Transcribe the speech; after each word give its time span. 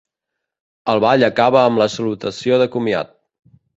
El 0.93 1.01
ball 1.03 1.27
acaba 1.27 1.59
amb 1.65 1.81
la 1.83 1.89
salutació 1.97 2.59
de 2.63 2.69
comiat. 2.77 3.13